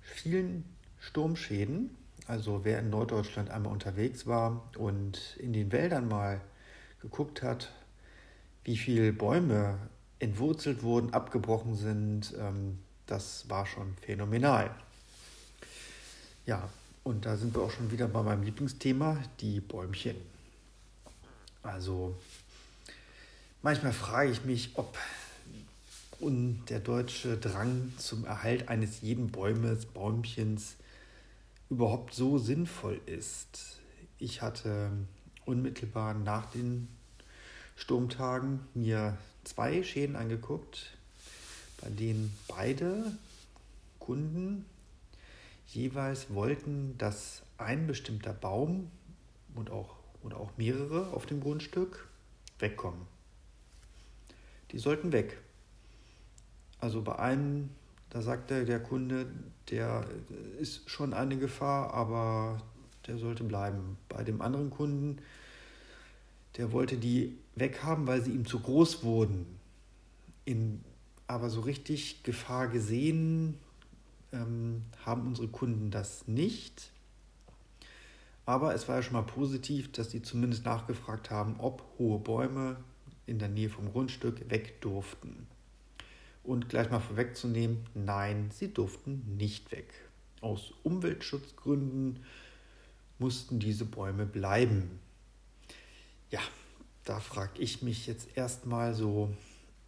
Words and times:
vielen 0.00 0.64
Sturmschäden. 0.98 1.94
Also 2.26 2.64
wer 2.64 2.78
in 2.78 2.88
Norddeutschland 2.88 3.50
einmal 3.50 3.70
unterwegs 3.70 4.26
war 4.26 4.66
und 4.78 5.36
in 5.38 5.52
den 5.52 5.72
Wäldern 5.72 6.08
mal 6.08 6.40
geguckt 7.02 7.42
hat, 7.42 7.70
wie 8.64 8.78
viele 8.78 9.12
Bäume 9.12 9.78
entwurzelt 10.18 10.82
wurden, 10.82 11.12
abgebrochen 11.12 11.76
sind, 11.76 12.34
ähm, 12.38 12.78
das 13.06 13.48
war 13.50 13.66
schon 13.66 13.94
phänomenal. 14.00 14.74
Ja, 16.46 16.70
und 17.04 17.26
da 17.26 17.36
sind 17.36 17.54
wir 17.54 17.60
auch 17.60 17.70
schon 17.70 17.90
wieder 17.90 18.08
bei 18.08 18.22
meinem 18.22 18.42
Lieblingsthema, 18.42 19.18
die 19.40 19.60
Bäumchen. 19.60 20.16
Also 21.66 22.16
manchmal 23.62 23.92
frage 23.92 24.30
ich 24.30 24.44
mich, 24.44 24.70
ob 24.74 24.96
und 26.18 26.64
der 26.70 26.80
deutsche 26.80 27.36
Drang 27.36 27.92
zum 27.98 28.24
Erhalt 28.24 28.68
eines 28.68 29.02
jeden 29.02 29.30
Bäumes, 29.30 29.84
Bäumchens 29.84 30.76
überhaupt 31.68 32.14
so 32.14 32.38
sinnvoll 32.38 33.00
ist. 33.04 33.78
Ich 34.18 34.40
hatte 34.40 34.90
unmittelbar 35.44 36.14
nach 36.14 36.50
den 36.50 36.88
Sturmtagen 37.76 38.60
mir 38.72 39.18
zwei 39.44 39.82
Schäden 39.82 40.16
angeguckt, 40.16 40.96
bei 41.82 41.90
denen 41.90 42.34
beide 42.48 43.12
Kunden 43.98 44.64
jeweils 45.68 46.32
wollten, 46.32 46.96
dass 46.96 47.42
ein 47.58 47.86
bestimmter 47.86 48.32
Baum 48.32 48.90
und 49.54 49.70
auch, 49.70 49.96
oder 50.26 50.38
auch 50.38 50.50
mehrere 50.56 51.12
auf 51.12 51.24
dem 51.26 51.40
Grundstück 51.40 52.08
wegkommen. 52.58 53.02
Die 54.72 54.78
sollten 54.78 55.12
weg. 55.12 55.38
Also 56.80 57.02
bei 57.02 57.18
einem, 57.18 57.70
da 58.10 58.20
sagt 58.20 58.50
der, 58.50 58.64
der 58.64 58.80
Kunde, 58.80 59.26
der 59.70 60.06
ist 60.58 60.90
schon 60.90 61.14
eine 61.14 61.38
Gefahr, 61.38 61.94
aber 61.94 62.58
der 63.06 63.18
sollte 63.18 63.44
bleiben. 63.44 63.96
Bei 64.08 64.24
dem 64.24 64.42
anderen 64.42 64.70
Kunden, 64.70 65.18
der 66.56 66.72
wollte 66.72 66.96
die 66.96 67.38
weghaben, 67.54 68.06
weil 68.06 68.22
sie 68.22 68.32
ihm 68.32 68.46
zu 68.46 68.60
groß 68.60 69.04
wurden. 69.04 69.46
In, 70.44 70.84
aber 71.26 71.50
so 71.50 71.60
richtig 71.60 72.22
Gefahr 72.24 72.68
gesehen 72.68 73.58
ähm, 74.32 74.82
haben 75.04 75.26
unsere 75.26 75.48
Kunden 75.48 75.90
das 75.90 76.26
nicht. 76.26 76.90
Aber 78.46 78.74
es 78.74 78.86
war 78.88 78.96
ja 78.96 79.02
schon 79.02 79.14
mal 79.14 79.22
positiv, 79.22 79.90
dass 79.90 80.12
sie 80.12 80.22
zumindest 80.22 80.64
nachgefragt 80.64 81.30
haben, 81.30 81.56
ob 81.58 81.84
hohe 81.98 82.20
Bäume 82.20 82.76
in 83.26 83.40
der 83.40 83.48
Nähe 83.48 83.68
vom 83.68 83.90
Grundstück 83.90 84.48
weg 84.48 84.80
durften. 84.80 85.48
Und 86.44 86.68
gleich 86.68 86.88
mal 86.90 87.00
vorwegzunehmen, 87.00 87.84
nein, 87.94 88.50
sie 88.52 88.72
durften 88.72 89.36
nicht 89.36 89.72
weg. 89.72 89.92
Aus 90.40 90.72
Umweltschutzgründen 90.84 92.20
mussten 93.18 93.58
diese 93.58 93.84
Bäume 93.84 94.26
bleiben. 94.26 95.00
Ja, 96.30 96.40
da 97.04 97.18
frage 97.18 97.60
ich 97.60 97.82
mich 97.82 98.06
jetzt 98.06 98.36
erstmal 98.36 98.94
so, 98.94 99.34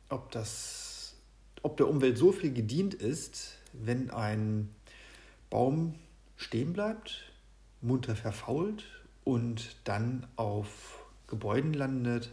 ob 0.09 0.33
das, 0.33 1.15
ob 1.63 1.77
der 1.77 1.89
Umwelt 1.89 2.19
so 2.19 2.33
viel 2.33 2.53
gedient 2.53 2.95
ist, 2.95 3.57
wenn 3.73 4.11
ein 4.11 4.75
Baum 5.49 5.95
stehen 6.37 6.73
bleibt, 6.73 7.28
munter 7.81 8.17
verfault 8.17 8.85
und 9.25 9.77
dann 9.85 10.27
auf 10.37 11.05
Gebäuden 11.27 11.75
landet, 11.75 12.31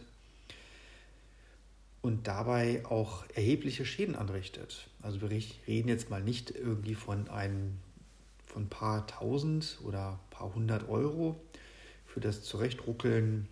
und 2.06 2.28
dabei 2.28 2.86
auch 2.86 3.24
erhebliche 3.34 3.84
Schäden 3.84 4.14
anrichtet. 4.14 4.86
Also 5.02 5.20
wir 5.20 5.28
reden 5.28 5.88
jetzt 5.88 6.08
mal 6.08 6.22
nicht 6.22 6.52
irgendwie 6.52 6.94
von 6.94 7.28
ein 7.28 7.80
von 8.46 8.68
paar 8.68 9.08
tausend 9.08 9.78
oder 9.82 10.20
paar 10.30 10.54
hundert 10.54 10.88
Euro 10.88 11.34
für 12.06 12.20
das 12.20 12.44
Zurechtruckeln 12.44 13.48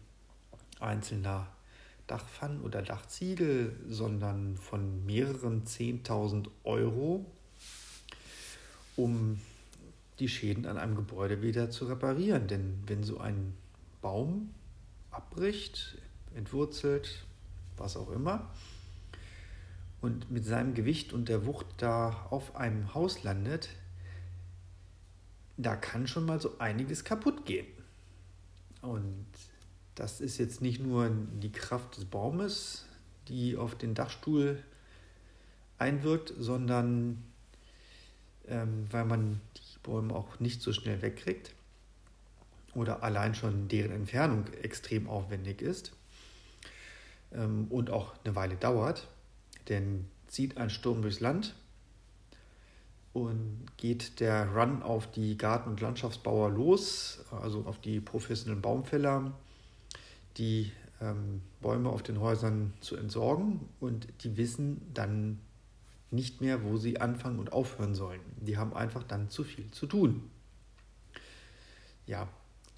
einzelner 0.78 1.48
Dachpfannen 2.06 2.60
oder 2.62 2.80
Dachziegel, 2.80 3.74
sondern 3.88 4.56
von 4.56 5.04
mehreren 5.04 5.66
zehntausend 5.66 6.48
Euro, 6.62 7.26
um 8.94 9.40
die 10.18 10.28
Schäden 10.28 10.66
an 10.66 10.78
einem 10.78 10.94
Gebäude 10.94 11.42
wieder 11.42 11.70
zu 11.70 11.86
reparieren. 11.86 12.46
Denn 12.46 12.82
wenn 12.86 13.02
so 13.02 13.18
ein 13.18 13.54
Baum 14.00 14.54
abbricht, 15.10 15.98
entwurzelt, 16.34 17.24
was 17.76 17.96
auch 17.96 18.10
immer, 18.10 18.50
und 20.00 20.30
mit 20.30 20.44
seinem 20.44 20.74
Gewicht 20.74 21.12
und 21.12 21.28
der 21.28 21.46
Wucht 21.46 21.66
da 21.78 22.26
auf 22.28 22.56
einem 22.56 22.92
Haus 22.94 23.22
landet, 23.22 23.70
da 25.56 25.76
kann 25.76 26.06
schon 26.06 26.26
mal 26.26 26.40
so 26.40 26.58
einiges 26.58 27.04
kaputt 27.04 27.46
gehen. 27.46 27.66
Und 28.82 29.26
das 29.94 30.20
ist 30.20 30.38
jetzt 30.38 30.60
nicht 30.60 30.82
nur 30.82 31.08
die 31.08 31.52
Kraft 31.52 31.96
des 31.96 32.04
Baumes, 32.04 32.84
die 33.28 33.56
auf 33.56 33.76
den 33.76 33.94
Dachstuhl 33.94 34.62
einwirkt, 35.78 36.34
sondern 36.38 37.22
ähm, 38.48 38.86
weil 38.90 39.04
man 39.04 39.40
die 39.56 39.78
Bäume 39.82 40.14
auch 40.14 40.40
nicht 40.40 40.62
so 40.62 40.72
schnell 40.72 41.02
wegkriegt 41.02 41.52
oder 42.74 43.02
allein 43.02 43.34
schon 43.34 43.68
deren 43.68 43.92
Entfernung 43.92 44.46
extrem 44.62 45.08
aufwendig 45.08 45.62
ist 45.62 45.92
ähm, 47.32 47.66
und 47.70 47.90
auch 47.90 48.14
eine 48.24 48.34
Weile 48.34 48.56
dauert, 48.56 49.08
denn 49.68 50.06
zieht 50.26 50.56
ein 50.56 50.70
Sturm 50.70 51.02
durchs 51.02 51.20
Land 51.20 51.54
und 53.12 53.66
geht 53.76 54.18
der 54.20 54.50
Run 54.50 54.82
auf 54.82 55.10
die 55.10 55.38
Garten- 55.38 55.70
und 55.70 55.80
Landschaftsbauer 55.80 56.50
los, 56.50 57.24
also 57.30 57.62
auf 57.66 57.80
die 57.80 58.00
professionellen 58.00 58.60
Baumfäller, 58.60 59.32
die 60.36 60.72
ähm, 61.00 61.40
Bäume 61.60 61.90
auf 61.90 62.02
den 62.02 62.20
Häusern 62.20 62.72
zu 62.80 62.96
entsorgen. 62.96 63.60
Und 63.80 64.08
die 64.24 64.36
wissen 64.36 64.80
dann 64.92 65.38
nicht 66.14 66.40
mehr, 66.40 66.64
wo 66.64 66.76
sie 66.76 67.00
anfangen 67.00 67.38
und 67.38 67.52
aufhören 67.52 67.94
sollen. 67.94 68.20
Die 68.36 68.56
haben 68.56 68.74
einfach 68.74 69.02
dann 69.02 69.30
zu 69.30 69.44
viel 69.44 69.70
zu 69.70 69.86
tun. 69.86 70.30
Ja, 72.06 72.28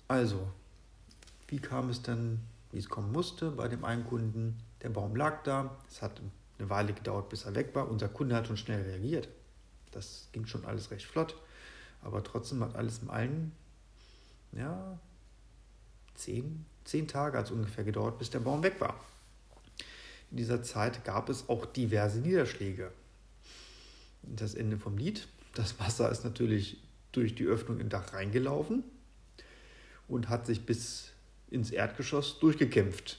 also, 0.08 0.48
wie 1.48 1.58
kam 1.58 1.90
es 1.90 2.02
dann 2.02 2.40
wie 2.76 2.80
es 2.80 2.90
kommen 2.90 3.10
musste 3.10 3.50
bei 3.50 3.68
dem 3.68 3.86
einen 3.86 4.06
Kunden. 4.06 4.58
Der 4.82 4.90
Baum 4.90 5.16
lag 5.16 5.42
da, 5.44 5.74
es 5.88 6.02
hat 6.02 6.20
eine 6.58 6.68
Weile 6.68 6.92
gedauert, 6.92 7.30
bis 7.30 7.46
er 7.46 7.54
weg 7.54 7.74
war. 7.74 7.88
Unser 7.88 8.08
Kunde 8.08 8.36
hat 8.36 8.46
schon 8.46 8.58
schnell 8.58 8.82
reagiert. 8.82 9.28
Das 9.92 10.28
ging 10.32 10.46
schon 10.46 10.66
alles 10.66 10.90
recht 10.90 11.06
flott, 11.06 11.34
aber 12.02 12.22
trotzdem 12.22 12.62
hat 12.62 12.76
alles 12.76 12.98
im 12.98 13.08
allen, 13.08 13.52
ja, 14.52 14.98
zehn, 16.14 16.66
zehn 16.84 17.08
Tage 17.08 17.38
hat 17.38 17.46
es 17.46 17.50
ungefähr 17.50 17.84
gedauert, 17.84 18.18
bis 18.18 18.28
der 18.28 18.40
Baum 18.40 18.62
weg 18.62 18.78
war. 18.78 19.02
In 20.30 20.36
dieser 20.36 20.62
Zeit 20.62 21.02
gab 21.04 21.30
es 21.30 21.48
auch 21.48 21.64
diverse 21.64 22.18
Niederschläge. 22.18 22.92
Das 24.26 24.54
Ende 24.54 24.78
vom 24.78 24.98
Lied. 24.98 25.28
Das 25.54 25.78
Wasser 25.80 26.10
ist 26.10 26.24
natürlich 26.24 26.78
durch 27.12 27.34
die 27.34 27.44
Öffnung 27.44 27.80
im 27.80 27.88
Dach 27.88 28.12
reingelaufen 28.12 28.84
und 30.08 30.28
hat 30.28 30.46
sich 30.46 30.66
bis 30.66 31.12
ins 31.50 31.70
Erdgeschoss 31.70 32.38
durchgekämpft. 32.40 33.18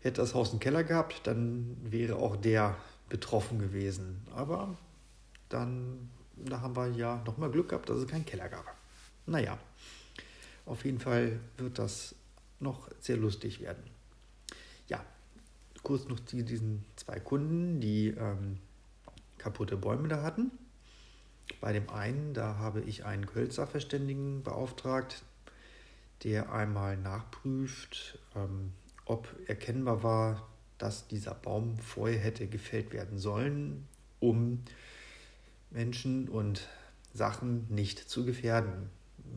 Hätte 0.00 0.20
das 0.20 0.34
Haus 0.34 0.50
einen 0.50 0.60
Keller 0.60 0.84
gehabt, 0.84 1.20
dann 1.24 1.76
wäre 1.82 2.16
auch 2.16 2.36
der 2.36 2.76
betroffen 3.08 3.58
gewesen. 3.58 4.20
Aber 4.34 4.76
dann 5.48 6.10
da 6.36 6.60
haben 6.60 6.76
wir 6.76 6.88
ja 6.88 7.22
nochmal 7.24 7.50
Glück 7.50 7.70
gehabt, 7.70 7.88
dass 7.88 7.98
es 7.98 8.06
keinen 8.06 8.26
Keller 8.26 8.48
gab. 8.48 8.76
Naja, 9.26 9.58
auf 10.66 10.84
jeden 10.84 11.00
Fall 11.00 11.40
wird 11.56 11.78
das 11.78 12.14
noch 12.60 12.88
sehr 13.00 13.16
lustig 13.16 13.60
werden. 13.60 13.82
Ja, 14.88 15.04
kurz 15.82 16.06
noch 16.06 16.20
zu 16.20 16.42
diesen 16.42 16.84
zwei 16.96 17.20
Kunden, 17.20 17.80
die 17.80 18.08
ähm, 18.08 18.58
kaputte 19.38 19.76
Bäume 19.76 20.08
da 20.08 20.22
hatten. 20.22 20.50
Bei 21.60 21.72
dem 21.72 21.88
einen, 21.90 22.34
da 22.34 22.56
habe 22.56 22.80
ich 22.80 23.04
einen 23.04 23.26
Kölzer 23.26 23.66
Verständigen 23.66 24.42
beauftragt, 24.42 25.22
der 26.24 26.52
einmal 26.52 26.96
nachprüft, 26.96 28.18
ähm, 28.34 28.72
ob 29.04 29.28
erkennbar 29.46 30.02
war, 30.02 30.48
dass 30.78 31.08
dieser 31.08 31.34
Baum 31.34 31.78
vorher 31.78 32.18
hätte 32.18 32.46
gefällt 32.46 32.92
werden 32.92 33.18
sollen, 33.18 33.86
um 34.20 34.62
Menschen 35.70 36.28
und 36.28 36.68
Sachen 37.14 37.66
nicht 37.72 37.98
zu 37.98 38.24
gefährden. 38.24 38.90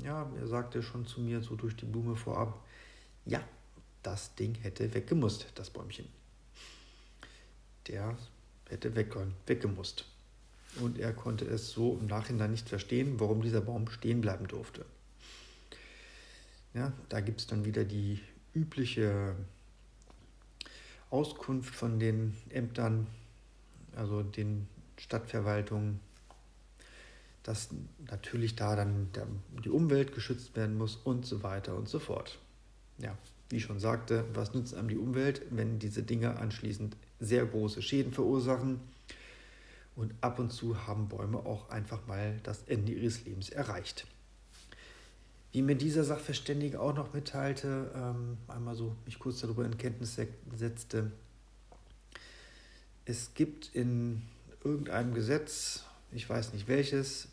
Ja, 0.03 0.29
er 0.37 0.47
sagte 0.47 0.81
schon 0.83 1.05
zu 1.05 1.21
mir 1.21 1.41
so 1.41 1.55
durch 1.55 1.75
die 1.75 1.85
Blume 1.85 2.15
vorab, 2.15 2.63
ja, 3.25 3.41
das 4.03 4.35
Ding 4.35 4.55
hätte 4.55 4.93
weggemusst, 4.93 5.47
das 5.55 5.69
Bäumchen. 5.69 6.07
Der 7.87 8.17
hätte 8.69 8.95
weg, 8.95 9.15
weggemusst. 9.45 10.05
Und 10.79 10.99
er 10.99 11.13
konnte 11.13 11.45
es 11.45 11.71
so 11.71 11.97
im 11.99 12.07
Nachhinein 12.07 12.51
nicht 12.51 12.69
verstehen, 12.69 13.19
warum 13.19 13.41
dieser 13.41 13.61
Baum 13.61 13.89
stehen 13.89 14.21
bleiben 14.21 14.47
durfte. 14.47 14.85
Ja, 16.73 16.93
da 17.09 17.19
gibt 17.19 17.41
es 17.41 17.47
dann 17.47 17.65
wieder 17.65 17.83
die 17.83 18.19
übliche 18.53 19.35
Auskunft 21.09 21.73
von 21.73 21.99
den 21.99 22.35
Ämtern, 22.49 23.07
also 23.95 24.21
den 24.21 24.67
Stadtverwaltungen, 24.97 25.99
dass 27.41 27.69
natürlich 28.09 28.55
da 28.55 28.75
dann 28.75 29.09
die 29.63 29.69
Umwelt 29.69 30.13
geschützt 30.13 30.55
werden 30.55 30.77
muss 30.77 30.95
und 30.97 31.25
so 31.25 31.41
weiter 31.41 31.75
und 31.75 31.89
so 31.89 31.97
fort. 31.97 32.37
Ja, 32.99 33.17
wie 33.49 33.57
ich 33.57 33.63
schon 33.63 33.79
sagte, 33.79 34.25
was 34.33 34.53
nützt 34.53 34.75
einem 34.75 34.89
die 34.89 34.97
Umwelt, 34.97 35.41
wenn 35.49 35.79
diese 35.79 36.03
Dinge 36.03 36.37
anschließend 36.37 36.95
sehr 37.19 37.45
große 37.45 37.81
Schäden 37.81 38.13
verursachen? 38.13 38.79
Und 39.95 40.13
ab 40.21 40.39
und 40.39 40.51
zu 40.51 40.87
haben 40.87 41.09
Bäume 41.09 41.39
auch 41.39 41.69
einfach 41.69 42.07
mal 42.07 42.39
das 42.43 42.63
Ende 42.67 42.93
ihres 42.93 43.25
Lebens 43.25 43.49
erreicht. 43.49 44.07
Wie 45.51 45.61
mir 45.61 45.75
dieser 45.75 46.03
Sachverständige 46.03 46.79
auch 46.79 46.95
noch 46.95 47.13
mitteilte, 47.13 47.91
ähm, 47.95 48.37
einmal 48.47 48.75
so 48.75 48.95
mich 49.05 49.19
kurz 49.19 49.41
darüber 49.41 49.65
in 49.65 49.77
Kenntnis 49.77 50.17
setzte, 50.55 51.11
es 53.05 53.33
gibt 53.33 53.71
in 53.73 54.21
irgendeinem 54.63 55.15
Gesetz, 55.15 55.83
ich 56.11 56.29
weiß 56.29 56.53
nicht 56.53 56.67
welches, 56.67 57.29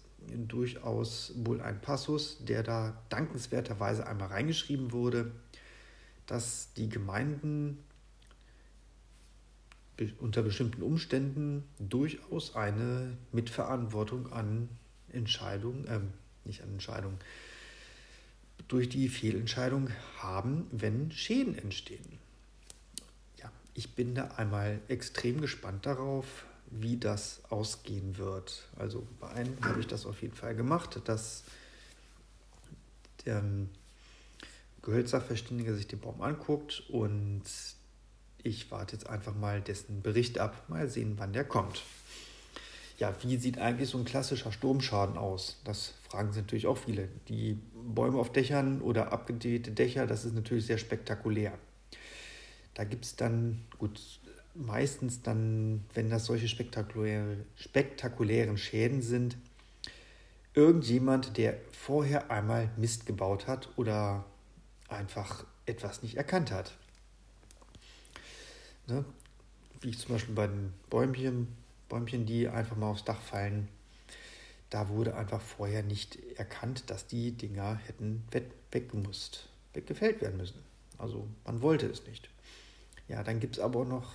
durchaus 0.48 1.32
wohl 1.36 1.60
ein 1.60 1.80
Passus, 1.80 2.38
der 2.40 2.62
da 2.62 3.00
dankenswerterweise 3.10 4.06
einmal 4.06 4.28
reingeschrieben 4.28 4.92
wurde, 4.92 5.32
dass 6.26 6.72
die 6.74 6.88
Gemeinden 6.88 7.78
unter 10.18 10.42
bestimmten 10.42 10.82
Umständen 10.82 11.64
durchaus 11.78 12.54
eine 12.54 13.16
Mitverantwortung 13.32 14.32
an 14.32 14.68
Entscheidungen, 15.10 15.86
äh, 15.86 16.00
nicht 16.44 16.62
an 16.62 16.72
Entscheidungen, 16.72 17.18
durch 18.68 18.88
die 18.88 19.08
Fehlentscheidung 19.08 19.90
haben, 20.18 20.66
wenn 20.72 21.10
Schäden 21.12 21.56
entstehen. 21.56 22.18
Ja, 23.38 23.50
ich 23.74 23.94
bin 23.94 24.14
da 24.14 24.28
einmal 24.36 24.80
extrem 24.88 25.40
gespannt 25.40 25.86
darauf, 25.86 26.46
wie 26.70 26.96
das 26.96 27.40
ausgehen 27.48 28.18
wird. 28.18 28.68
Also 28.76 29.06
bei 29.20 29.28
einem 29.28 29.56
habe 29.62 29.80
ich 29.80 29.86
das 29.86 30.04
auf 30.04 30.20
jeden 30.22 30.34
Fall 30.34 30.54
gemacht, 30.54 31.00
dass 31.04 31.44
der 33.24 33.38
ähm, 33.38 33.68
Gehölzsachverständige 34.82 35.74
sich 35.74 35.86
den 35.86 36.00
Baum 36.00 36.22
anguckt 36.22 36.84
und 36.88 37.42
ich 38.46 38.70
warte 38.70 38.94
jetzt 38.94 39.08
einfach 39.08 39.34
mal 39.34 39.60
dessen 39.60 40.02
Bericht 40.02 40.38
ab. 40.38 40.64
Mal 40.68 40.88
sehen, 40.88 41.14
wann 41.18 41.32
der 41.32 41.44
kommt. 41.44 41.82
Ja, 42.98 43.14
wie 43.22 43.36
sieht 43.36 43.58
eigentlich 43.58 43.90
so 43.90 43.98
ein 43.98 44.04
klassischer 44.04 44.52
Sturmschaden 44.52 45.18
aus? 45.18 45.60
Das 45.64 45.94
fragen 46.08 46.32
sich 46.32 46.42
natürlich 46.42 46.66
auch 46.66 46.78
viele. 46.78 47.08
Die 47.28 47.58
Bäume 47.74 48.18
auf 48.18 48.32
Dächern 48.32 48.80
oder 48.80 49.12
abgedeckte 49.12 49.72
Dächer, 49.72 50.06
das 50.06 50.24
ist 50.24 50.34
natürlich 50.34 50.66
sehr 50.66 50.78
spektakulär. 50.78 51.58
Da 52.72 52.84
gibt 52.84 53.04
es 53.04 53.16
dann, 53.16 53.62
gut, 53.78 54.00
meistens 54.54 55.22
dann, 55.22 55.84
wenn 55.92 56.08
das 56.08 56.24
solche 56.24 56.48
spektakuläre, 56.48 57.36
spektakulären 57.56 58.56
Schäden 58.56 59.02
sind, 59.02 59.36
irgendjemand, 60.54 61.36
der 61.36 61.58
vorher 61.72 62.30
einmal 62.30 62.70
Mist 62.78 63.04
gebaut 63.04 63.46
hat 63.46 63.68
oder 63.76 64.24
einfach 64.88 65.44
etwas 65.66 66.02
nicht 66.02 66.16
erkannt 66.16 66.50
hat. 66.50 66.72
Ne? 68.86 69.04
Wie 69.80 69.90
zum 69.92 70.14
Beispiel 70.14 70.34
bei 70.34 70.46
den 70.46 70.72
Bäumchen, 70.90 71.48
Bäumchen, 71.88 72.26
die 72.26 72.48
einfach 72.48 72.76
mal 72.76 72.90
aufs 72.90 73.04
Dach 73.04 73.20
fallen. 73.20 73.68
Da 74.70 74.88
wurde 74.88 75.14
einfach 75.14 75.40
vorher 75.40 75.82
nicht 75.82 76.18
erkannt, 76.36 76.90
dass 76.90 77.06
die 77.06 77.32
Dinger 77.32 77.76
hätten 77.86 78.24
weggemusst, 78.72 79.48
weggefällt 79.74 80.20
werden 80.20 80.36
müssen. 80.36 80.62
Also 80.98 81.28
man 81.44 81.62
wollte 81.62 81.86
es 81.86 82.06
nicht. 82.06 82.28
Ja, 83.08 83.22
dann 83.22 83.38
gibt 83.38 83.56
es 83.56 83.62
aber 83.62 83.84
noch 83.84 84.12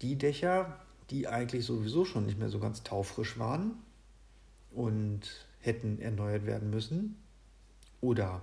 die 0.00 0.16
Dächer, 0.16 0.80
die 1.10 1.28
eigentlich 1.28 1.66
sowieso 1.66 2.04
schon 2.04 2.24
nicht 2.24 2.38
mehr 2.38 2.48
so 2.48 2.58
ganz 2.58 2.82
taufrisch 2.82 3.38
waren 3.38 3.74
und 4.70 5.46
hätten 5.60 6.00
erneuert 6.00 6.46
werden 6.46 6.70
müssen 6.70 7.16
oder 8.00 8.42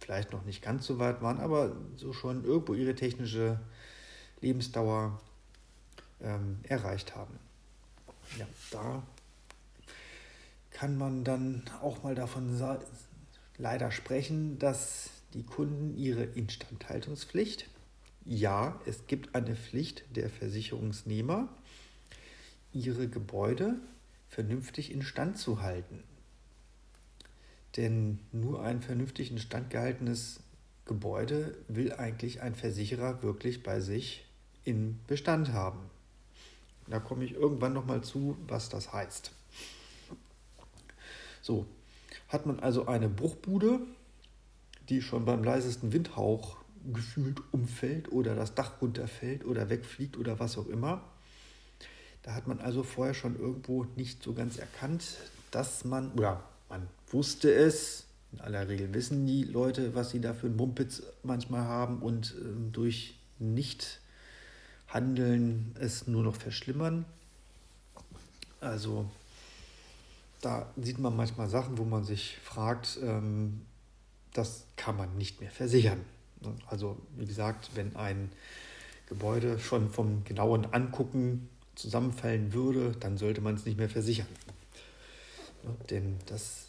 vielleicht 0.00 0.32
noch 0.32 0.44
nicht 0.44 0.62
ganz 0.62 0.86
so 0.86 0.98
weit 0.98 1.22
waren, 1.22 1.38
aber 1.38 1.76
so 1.96 2.12
schon 2.12 2.44
irgendwo 2.44 2.74
ihre 2.74 2.94
technische 2.94 3.60
Lebensdauer 4.42 5.18
ähm, 6.20 6.58
erreicht 6.64 7.16
haben 7.16 7.38
ja, 8.38 8.46
da 8.70 9.02
kann 10.70 10.96
man 10.96 11.24
dann 11.24 11.62
auch 11.82 12.02
mal 12.02 12.14
davon 12.14 12.58
leider 13.58 13.90
sprechen, 13.90 14.58
dass 14.58 15.10
die 15.34 15.44
Kunden 15.44 15.96
ihre 15.96 16.24
Instandhaltungspflicht, 16.24 17.68
ja, 18.24 18.80
es 18.86 19.06
gibt 19.06 19.34
eine 19.34 19.56
Pflicht 19.56 20.04
der 20.14 20.30
Versicherungsnehmer, 20.30 21.48
ihre 22.72 23.08
Gebäude 23.08 23.76
vernünftig 24.28 24.92
instand 24.92 25.38
zu 25.38 25.60
halten. 25.60 26.02
Denn 27.76 28.20
nur 28.32 28.62
ein 28.62 28.82
vernünftig 28.82 29.30
instand 29.30 29.70
gehaltenes 29.70 30.40
Gebäude 30.84 31.56
will 31.68 31.92
eigentlich 31.92 32.42
ein 32.42 32.54
Versicherer 32.54 33.22
wirklich 33.22 33.62
bei 33.62 33.80
sich 33.80 34.24
in 34.64 34.98
Bestand 35.06 35.52
haben. 35.52 35.78
Da 36.88 36.98
komme 36.98 37.24
ich 37.24 37.34
irgendwann 37.34 37.72
nochmal 37.72 38.02
zu, 38.02 38.36
was 38.48 38.68
das 38.68 38.92
heißt. 38.92 39.32
So, 41.40 41.66
hat 42.28 42.46
man 42.46 42.60
also 42.60 42.86
eine 42.86 43.08
Bruchbude, 43.08 43.80
die 44.88 45.02
schon 45.02 45.24
beim 45.24 45.42
leisesten 45.42 45.92
Windhauch 45.92 46.56
gefühlt 46.92 47.40
umfällt 47.52 48.10
oder 48.10 48.34
das 48.34 48.54
Dach 48.54 48.80
runterfällt 48.80 49.44
oder 49.44 49.70
wegfliegt 49.70 50.16
oder 50.16 50.40
was 50.40 50.58
auch 50.58 50.66
immer. 50.66 51.02
Da 52.22 52.34
hat 52.34 52.46
man 52.46 52.60
also 52.60 52.82
vorher 52.82 53.14
schon 53.14 53.38
irgendwo 53.38 53.84
nicht 53.96 54.22
so 54.22 54.32
ganz 54.32 54.58
erkannt, 54.58 55.16
dass 55.50 55.84
man, 55.84 56.12
oder 56.12 56.44
man 56.68 56.86
wusste 57.10 57.52
es, 57.52 58.06
in 58.32 58.40
aller 58.40 58.68
Regel 58.68 58.94
wissen 58.94 59.26
die 59.26 59.44
Leute, 59.44 59.94
was 59.94 60.10
sie 60.10 60.20
da 60.20 60.32
für 60.32 60.46
einen 60.46 60.56
Mumpitz 60.56 61.02
manchmal 61.22 61.64
haben 61.64 61.98
und 61.98 62.34
äh, 62.38 62.70
durch 62.72 63.18
nicht 63.38 64.00
Handeln 64.92 65.74
es 65.80 66.06
nur 66.06 66.22
noch 66.22 66.36
verschlimmern. 66.36 67.04
Also 68.60 69.06
da 70.40 70.66
sieht 70.76 70.98
man 70.98 71.16
manchmal 71.16 71.48
Sachen, 71.48 71.78
wo 71.78 71.84
man 71.84 72.04
sich 72.04 72.36
fragt, 72.42 72.98
ähm, 73.02 73.62
das 74.32 74.64
kann 74.76 74.96
man 74.96 75.16
nicht 75.16 75.40
mehr 75.40 75.50
versichern. 75.50 76.00
Also 76.66 76.98
wie 77.16 77.26
gesagt, 77.26 77.70
wenn 77.74 77.94
ein 77.96 78.30
Gebäude 79.08 79.58
schon 79.58 79.90
vom 79.90 80.24
genauen 80.24 80.66
Angucken 80.72 81.48
zusammenfallen 81.74 82.52
würde, 82.52 82.92
dann 82.98 83.18
sollte 83.18 83.40
man 83.40 83.54
es 83.54 83.64
nicht 83.64 83.78
mehr 83.78 83.88
versichern. 83.88 84.26
Denn 85.90 86.18
das 86.26 86.68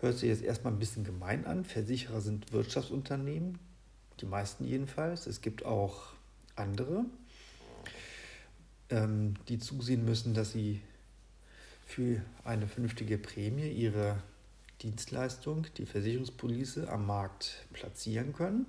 hört 0.00 0.18
sich 0.18 0.28
jetzt 0.28 0.42
erstmal 0.42 0.72
ein 0.72 0.78
bisschen 0.78 1.04
gemein 1.04 1.46
an. 1.46 1.64
Versicherer 1.64 2.20
sind 2.20 2.52
Wirtschaftsunternehmen, 2.52 3.58
die 4.20 4.26
meisten 4.26 4.64
jedenfalls. 4.64 5.26
Es 5.26 5.40
gibt 5.40 5.64
auch 5.64 6.12
andere, 6.56 7.04
ähm, 8.90 9.34
die 9.48 9.58
zusehen 9.58 10.04
müssen, 10.04 10.34
dass 10.34 10.52
sie 10.52 10.80
für 11.86 12.20
eine 12.44 12.68
vernünftige 12.68 13.18
Prämie 13.18 13.68
ihre 13.68 14.22
Dienstleistung, 14.82 15.66
die 15.76 15.86
Versicherungspolice, 15.86 16.88
am 16.88 17.06
Markt 17.06 17.66
platzieren 17.72 18.32
können. 18.32 18.66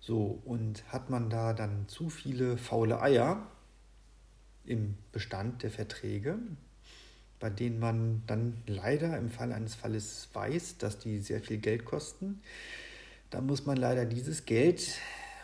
So, 0.00 0.40
und 0.44 0.84
hat 0.92 1.10
man 1.10 1.30
da 1.30 1.52
dann 1.52 1.88
zu 1.88 2.10
viele 2.10 2.58
faule 2.58 3.00
Eier 3.00 3.46
im 4.64 4.96
Bestand 5.12 5.62
der 5.62 5.70
Verträge, 5.70 6.38
bei 7.40 7.50
denen 7.50 7.78
man 7.78 8.22
dann 8.26 8.62
leider 8.66 9.16
im 9.18 9.30
Fall 9.30 9.52
eines 9.52 9.74
Falles 9.74 10.28
weiß, 10.32 10.78
dass 10.78 10.98
die 10.98 11.18
sehr 11.20 11.40
viel 11.40 11.58
Geld 11.58 11.84
kosten, 11.84 12.40
dann 13.30 13.46
muss 13.46 13.64
man 13.64 13.76
leider 13.76 14.04
dieses 14.04 14.44
Geld 14.44 14.98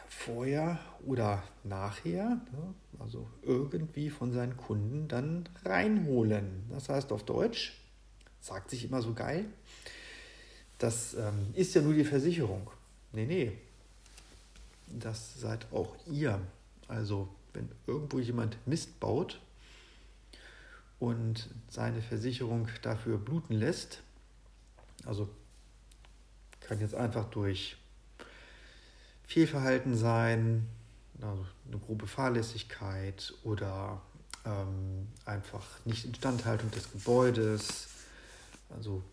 vorher 0.09 0.79
oder 1.07 1.43
nachher, 1.65 2.41
ne, 2.53 2.75
also 2.99 3.29
irgendwie 3.43 4.11
von 4.11 4.33
seinen 4.33 4.57
Kunden 4.57 5.09
dann 5.09 5.49
reinholen. 5.65 6.65
Das 6.71 6.89
heißt 6.89 7.13
auf 7.13 7.25
Deutsch, 7.25 7.79
sagt 8.41 8.71
sich 8.71 8.85
immer 8.85 9.03
so 9.03 9.15
geil, 9.15 9.45
das 10.79 11.15
ähm, 11.15 11.49
ist 11.55 11.75
ja 11.75 11.83
nur 11.83 11.95
die 11.95 12.05
Versicherung. 12.05 12.71
Nee, 13.13 13.27
nee. 13.27 13.53
Das 14.87 15.39
seid 15.39 15.67
auch 15.73 15.97
ihr. 16.07 16.41
Also, 16.87 17.29
wenn 17.53 17.69
irgendwo 17.87 18.19
jemand 18.19 18.57
Mist 18.67 18.99
baut 19.01 19.41
und 20.99 21.49
seine 21.69 22.01
Versicherung 22.01 22.69
dafür 22.83 23.19
bluten 23.19 23.55
lässt, 23.55 24.03
also 25.05 25.29
kann 26.61 26.81
jetzt 26.81 26.95
einfach 26.95 27.29
durch 27.31 27.77
Fehlverhalten 29.29 29.95
sein, 29.95 30.67
also 31.21 31.45
eine 31.67 31.79
grobe 31.79 32.07
Fahrlässigkeit 32.07 33.35
oder 33.45 34.01
ähm, 34.47 35.07
einfach 35.27 35.85
nicht 35.85 36.07
Instandhaltung 36.07 36.71
des 36.71 36.91
Gebäudes, 36.91 37.89
also 38.75 39.05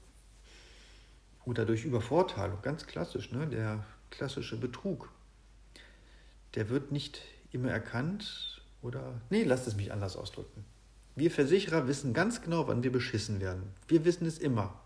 oder 1.43 1.65
durch 1.65 1.83
Übervorteilung, 1.83 2.61
ganz 2.61 2.87
klassisch, 2.87 3.33
ne? 3.33 3.45
der 3.45 3.83
klassische 4.09 4.57
Betrug. 4.57 5.09
Der 6.55 6.69
wird 6.69 6.93
nicht 6.93 7.21
immer 7.51 7.71
erkannt 7.71 8.61
oder, 8.81 9.19
nee, 9.29 9.43
lasst 9.43 9.67
es 9.67 9.75
mich 9.75 9.91
anders 9.91 10.15
ausdrücken. 10.15 10.63
Wir 11.15 11.29
Versicherer 11.29 11.89
wissen 11.89 12.13
ganz 12.13 12.41
genau, 12.41 12.69
wann 12.69 12.83
wir 12.83 12.91
beschissen 12.91 13.41
werden. 13.41 13.63
Wir 13.89 14.05
wissen 14.05 14.25
es 14.25 14.37
immer. 14.39 14.79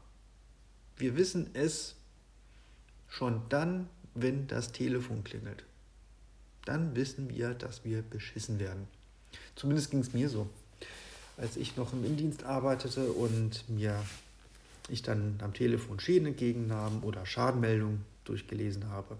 Wir 0.96 1.16
wissen 1.16 1.52
es 1.54 1.98
schon 3.08 3.44
dann, 3.50 3.88
wenn 4.22 4.48
das 4.48 4.72
Telefon 4.72 5.24
klingelt. 5.24 5.64
Dann 6.66 6.96
wissen 6.96 7.30
wir, 7.30 7.54
dass 7.54 7.86
wir 7.86 8.02
beschissen 8.02 8.60
werden. 8.60 8.88
Zumindest 9.56 9.92
ging 9.92 10.00
es 10.00 10.14
mir 10.14 10.30
so. 10.30 10.48
Als 11.38 11.58
ich 11.58 11.78
noch 11.78 11.94
im 11.94 12.04
Innendienst 12.04 12.44
arbeitete 12.44 13.12
und 13.12 13.68
mir 13.70 14.04
ich 14.90 15.02
dann 15.02 15.40
am 15.42 15.54
Telefon 15.54 16.00
Schäden 16.00 16.28
entgegennahm 16.28 17.04
oder 17.04 17.26
Schadenmeldungen 17.26 18.04
durchgelesen 18.26 18.90
habe, 18.90 19.18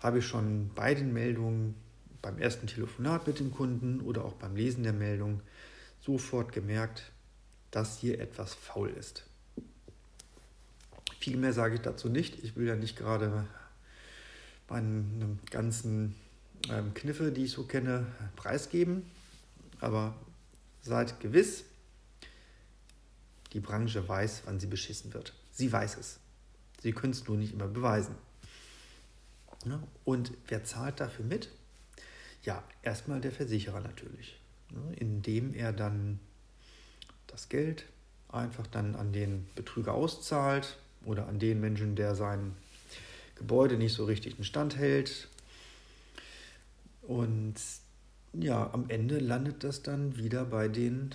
habe 0.00 0.18
ich 0.18 0.26
schon 0.26 0.70
bei 0.74 0.94
den 0.94 1.12
Meldungen, 1.12 1.74
beim 2.22 2.38
ersten 2.38 2.66
Telefonat 2.66 3.26
mit 3.26 3.38
dem 3.38 3.52
Kunden 3.52 4.00
oder 4.00 4.24
auch 4.24 4.34
beim 4.34 4.56
Lesen 4.56 4.82
der 4.82 4.92
Meldung 4.92 5.40
sofort 6.00 6.52
gemerkt, 6.52 7.12
dass 7.70 7.98
hier 7.98 8.20
etwas 8.20 8.54
faul 8.54 8.90
ist. 8.90 9.24
Viel 11.26 11.38
mehr 11.38 11.52
sage 11.52 11.74
ich 11.74 11.80
dazu 11.80 12.08
nicht. 12.08 12.44
Ich 12.44 12.54
will 12.54 12.68
ja 12.68 12.76
nicht 12.76 12.96
gerade 12.96 13.48
meine 14.68 15.36
ganzen 15.50 16.14
ähm, 16.70 16.94
Kniffe, 16.94 17.32
die 17.32 17.46
ich 17.46 17.50
so 17.50 17.64
kenne, 17.64 18.06
preisgeben. 18.36 19.10
Aber 19.80 20.14
seid 20.82 21.18
gewiss, 21.18 21.64
die 23.52 23.58
Branche 23.58 24.08
weiß, 24.08 24.42
wann 24.44 24.60
sie 24.60 24.68
beschissen 24.68 25.12
wird. 25.14 25.32
Sie 25.50 25.72
weiß 25.72 25.96
es. 25.96 26.20
Sie 26.80 26.92
können 26.92 27.12
es 27.12 27.26
nur 27.26 27.36
nicht 27.36 27.54
immer 27.54 27.66
beweisen. 27.66 28.14
Ja, 29.64 29.82
und 30.04 30.30
wer 30.46 30.62
zahlt 30.62 31.00
dafür 31.00 31.24
mit? 31.24 31.50
Ja, 32.44 32.62
erstmal 32.82 33.20
der 33.20 33.32
Versicherer 33.32 33.80
natürlich, 33.80 34.38
ne, 34.70 34.94
indem 34.94 35.54
er 35.54 35.72
dann 35.72 36.20
das 37.26 37.48
Geld 37.48 37.84
einfach 38.28 38.68
dann 38.68 38.94
an 38.94 39.12
den 39.12 39.48
Betrüger 39.56 39.92
auszahlt 39.92 40.78
oder 41.06 41.28
an 41.28 41.38
den 41.38 41.60
Menschen, 41.60 41.96
der 41.96 42.14
sein 42.14 42.54
Gebäude 43.36 43.76
nicht 43.76 43.94
so 43.94 44.04
richtig 44.04 44.38
in 44.38 44.44
Stand 44.44 44.76
hält. 44.76 45.28
Und 47.02 47.54
ja, 48.32 48.70
am 48.72 48.86
Ende 48.88 49.18
landet 49.18 49.64
das 49.64 49.82
dann 49.82 50.18
wieder 50.18 50.44
bei 50.44 50.68
den 50.68 51.14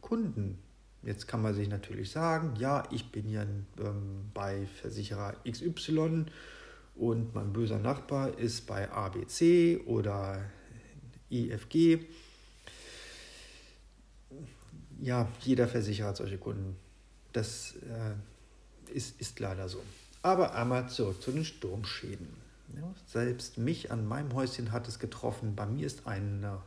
Kunden. 0.00 0.58
Jetzt 1.02 1.26
kann 1.26 1.42
man 1.42 1.54
sich 1.54 1.68
natürlich 1.68 2.10
sagen, 2.10 2.54
ja, 2.58 2.84
ich 2.92 3.10
bin 3.10 3.28
ja 3.28 3.42
ähm, 3.42 4.30
bei 4.34 4.66
Versicherer 4.80 5.34
XY 5.48 6.26
und 6.94 7.34
mein 7.34 7.52
böser 7.52 7.78
Nachbar 7.78 8.38
ist 8.38 8.66
bei 8.66 8.88
ABC 8.90 9.80
oder 9.86 10.44
EFG. 11.30 12.00
Ja, 15.00 15.28
jeder 15.40 15.66
Versicherer 15.66 16.08
hat 16.08 16.18
solche 16.18 16.38
Kunden. 16.38 16.76
Das 17.32 17.74
äh, 17.76 18.14
ist, 18.92 19.20
ist 19.20 19.40
leider 19.40 19.68
so. 19.68 19.82
Aber 20.22 20.54
einmal 20.54 20.88
zurück 20.88 21.20
zu 21.22 21.32
den 21.32 21.44
Sturmschäden. 21.44 22.28
Ja, 22.76 22.94
selbst 23.06 23.58
mich 23.58 23.90
an 23.90 24.06
meinem 24.06 24.34
Häuschen 24.34 24.72
hat 24.72 24.88
es 24.88 24.98
getroffen. 24.98 25.56
Bei 25.56 25.66
mir 25.66 25.86
ist 25.86 26.06
eine 26.06 26.62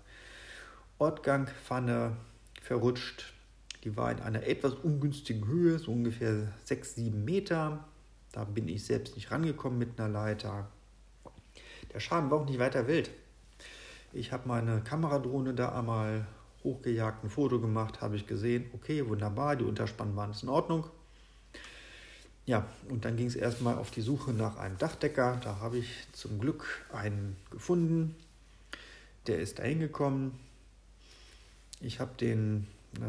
Ortgangpfanne 0.99 2.15
verrutscht. 2.61 3.33
Die 3.83 3.95
war 3.95 4.11
in 4.11 4.19
einer 4.19 4.43
etwas 4.43 4.73
ungünstigen 4.73 5.47
Höhe, 5.47 5.79
so 5.79 5.91
ungefähr 5.91 6.51
6, 6.65 6.95
7 6.95 7.25
Meter. 7.25 7.83
Da 8.31 8.43
bin 8.43 8.67
ich 8.67 8.83
selbst 8.85 9.15
nicht 9.15 9.31
rangekommen 9.31 9.79
mit 9.79 9.99
einer 9.99 10.09
Leiter. 10.09 10.67
Der 11.93 11.99
Schaden 11.99 12.29
war 12.29 12.39
auch 12.39 12.45
nicht 12.45 12.59
weiter 12.59 12.87
wild. 12.87 13.09
Ich 14.11 14.31
habe 14.31 14.47
meine 14.47 14.81
Kameradrohne 14.81 15.53
da 15.53 15.77
einmal 15.77 16.27
hochgejagt, 16.63 17.23
ein 17.23 17.29
Foto 17.29 17.59
gemacht, 17.59 18.01
habe 18.01 18.15
ich 18.15 18.27
gesehen, 18.27 18.65
okay, 18.73 19.07
wunderbar, 19.07 19.55
die 19.55 19.63
Unterspannbahn 19.63 20.31
ist 20.31 20.43
in 20.43 20.49
Ordnung. 20.49 20.89
Ja, 22.45 22.67
und 22.89 23.05
dann 23.05 23.17
ging 23.17 23.27
es 23.27 23.35
erstmal 23.35 23.75
auf 23.75 23.89
die 23.89 24.01
Suche 24.01 24.31
nach 24.31 24.57
einem 24.57 24.77
Dachdecker. 24.77 25.39
Da 25.43 25.59
habe 25.59 25.77
ich 25.77 25.89
zum 26.13 26.39
Glück 26.39 26.85
einen 26.93 27.35
gefunden. 27.49 28.15
Der 29.25 29.39
ist 29.39 29.57
dahin 29.59 29.79
gekommen. 29.79 30.39
Ich 31.81 31.99
habe 31.99 32.11
den 32.19 32.67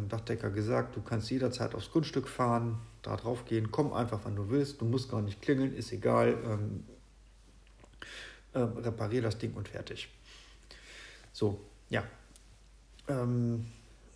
Dachdecker 0.08 0.50
gesagt, 0.50 0.96
du 0.96 1.02
kannst 1.02 1.30
jederzeit 1.30 1.74
aufs 1.74 1.90
Grundstück 1.90 2.28
fahren, 2.28 2.78
da 3.02 3.16
drauf 3.16 3.44
gehen, 3.44 3.70
komm 3.70 3.92
einfach, 3.92 4.20
wann 4.24 4.34
du 4.34 4.48
willst, 4.50 4.80
du 4.80 4.84
musst 4.84 5.10
gar 5.10 5.22
nicht 5.22 5.40
klingeln, 5.40 5.74
ist 5.74 5.92
egal, 5.92 6.36
ähm, 6.44 6.84
äh, 8.52 8.58
reparier 8.58 9.22
das 9.22 9.38
Ding 9.38 9.54
und 9.54 9.68
fertig. 9.68 10.08
So, 11.32 11.60
ja. 11.88 12.02
Ähm, 13.08 13.66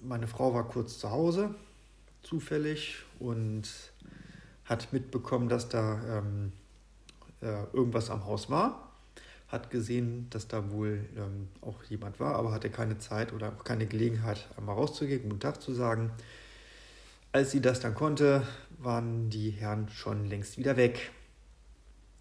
meine 0.01 0.27
Frau 0.27 0.53
war 0.55 0.67
kurz 0.67 0.99
zu 0.99 1.11
Hause, 1.11 1.55
zufällig, 2.23 3.05
und 3.21 3.69
hat 4.71 4.93
mitbekommen, 4.93 5.51
dass 5.51 5.69
da 5.69 6.01
ähm, 6.19 6.53
äh, 7.43 7.65
irgendwas 7.75 8.09
am 8.09 8.25
Haus 8.25 8.49
war 8.49 8.91
hat 9.51 9.71
gesehen, 9.71 10.29
dass 10.31 10.47
da 10.47 10.71
wohl 10.71 11.05
ähm, 11.17 11.49
auch 11.61 11.83
jemand 11.85 12.21
war, 12.21 12.37
aber 12.37 12.53
hatte 12.53 12.71
keine 12.71 12.99
Zeit 12.99 13.33
oder 13.33 13.53
auch 13.53 13.65
keine 13.65 13.87
Gelegenheit, 13.87 14.49
einmal 14.57 14.77
rauszugehen, 14.77 15.25
guten 15.25 15.41
Tag 15.41 15.61
zu 15.61 15.75
sagen. 15.75 16.13
Als 17.33 17.51
sie 17.51 17.61
das 17.61 17.81
dann 17.81 17.95
konnte, 17.95 18.47
waren 18.79 19.29
die 19.29 19.51
Herren 19.51 19.89
schon 19.89 20.27
längst 20.27 20.57
wieder 20.57 20.77
weg. 20.77 21.11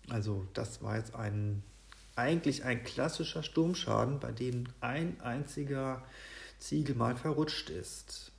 Also 0.10 0.48
das 0.54 0.82
war 0.82 0.98
jetzt 0.98 1.16
ein 1.16 1.64
eigentlich 2.16 2.66
ein 2.66 2.84
klassischer 2.84 3.44
Sturmschaden, 3.44 4.20
bei 4.20 4.32
dem 4.32 4.66
ein 4.82 5.22
einziger 5.22 6.04
Ziegel 6.58 6.96
mal 6.96 7.16
verrutscht 7.16 7.70
ist. 7.70 8.32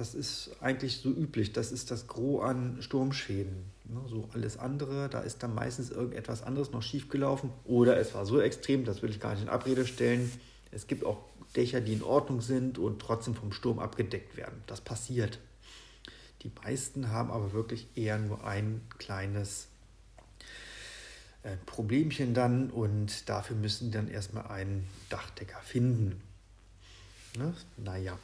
Das 0.00 0.14
ist 0.14 0.52
eigentlich 0.62 0.96
so 0.96 1.10
üblich. 1.10 1.52
Das 1.52 1.72
ist 1.72 1.90
das 1.90 2.06
Gros 2.06 2.42
an 2.42 2.78
Sturmschäden. 2.80 3.70
Ne, 3.84 4.00
so 4.08 4.30
alles 4.32 4.56
andere, 4.56 5.10
da 5.10 5.20
ist 5.20 5.42
dann 5.42 5.54
meistens 5.54 5.90
irgendetwas 5.90 6.42
anderes 6.42 6.70
noch 6.70 6.80
schiefgelaufen. 6.80 7.50
Oder 7.66 7.98
es 7.98 8.14
war 8.14 8.24
so 8.24 8.40
extrem, 8.40 8.86
das 8.86 9.02
will 9.02 9.10
ich 9.10 9.20
gar 9.20 9.34
nicht 9.34 9.42
in 9.42 9.50
Abrede 9.50 9.86
stellen. 9.86 10.32
Es 10.70 10.86
gibt 10.86 11.04
auch 11.04 11.18
Dächer, 11.54 11.82
die 11.82 11.92
in 11.92 12.02
Ordnung 12.02 12.40
sind 12.40 12.78
und 12.78 12.98
trotzdem 12.98 13.34
vom 13.34 13.52
Sturm 13.52 13.78
abgedeckt 13.78 14.38
werden. 14.38 14.64
Das 14.66 14.80
passiert. 14.80 15.38
Die 16.44 16.50
meisten 16.64 17.10
haben 17.10 17.30
aber 17.30 17.52
wirklich 17.52 17.86
eher 17.94 18.16
nur 18.16 18.42
ein 18.42 18.80
kleines 18.96 19.68
äh, 21.42 21.58
Problemchen 21.66 22.32
dann 22.32 22.70
und 22.70 23.28
dafür 23.28 23.54
müssen 23.54 23.92
dann 23.92 24.08
erstmal 24.08 24.46
einen 24.46 24.88
Dachdecker 25.10 25.60
finden. 25.60 26.22
Ne? 27.36 27.52
Naja. 27.76 28.18